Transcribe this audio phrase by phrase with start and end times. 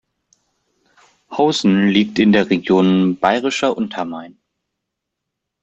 [1.29, 4.39] Hausen liegt in der Region Bayerischer Untermain.